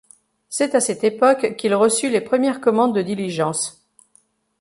C'est 0.49 0.73
à 0.73 0.79
cette 0.79 1.03
époque 1.03 1.55
qu'il 1.57 1.75
reçut 1.75 2.09
les 2.09 2.21
premières 2.21 2.59
commandes 2.59 2.95
de 2.95 3.03
diligences. 3.03 3.85